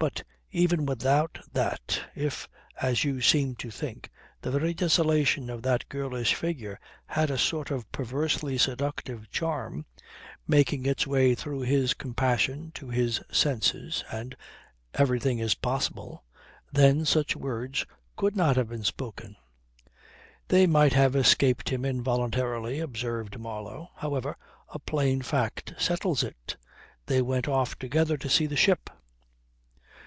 "But 0.00 0.22
even 0.52 0.86
without 0.86 1.40
that 1.52 2.04
if, 2.14 2.48
as 2.80 3.02
you 3.02 3.20
seem 3.20 3.56
to 3.56 3.68
think, 3.68 4.08
the 4.40 4.52
very 4.52 4.72
desolation 4.72 5.50
of 5.50 5.60
that 5.62 5.88
girlish 5.88 6.36
figure 6.36 6.78
had 7.06 7.32
a 7.32 7.36
sort 7.36 7.72
of 7.72 7.90
perversely 7.90 8.58
seductive 8.58 9.28
charm, 9.32 9.86
making 10.46 10.86
its 10.86 11.04
way 11.04 11.34
through 11.34 11.62
his 11.62 11.94
compassion 11.94 12.70
to 12.76 12.88
his 12.90 13.20
senses 13.32 14.04
(and 14.12 14.36
everything 14.94 15.40
is 15.40 15.56
possible) 15.56 16.22
then 16.70 17.04
such 17.04 17.34
words 17.34 17.84
could 18.14 18.36
not 18.36 18.54
have 18.54 18.68
been 18.68 18.84
spoken." 18.84 19.34
"They 20.46 20.68
might 20.68 20.92
have 20.92 21.16
escaped 21.16 21.70
him 21.70 21.84
involuntarily," 21.84 22.78
observed 22.78 23.36
Marlow. 23.36 23.90
"However, 23.96 24.36
a 24.68 24.78
plain 24.78 25.22
fact 25.22 25.74
settles 25.76 26.22
it. 26.22 26.56
They 27.06 27.20
went 27.20 27.48
off 27.48 27.76
together 27.76 28.16
to 28.16 28.30
see 28.30 28.46
the 28.46 28.54
ship." 28.56 28.90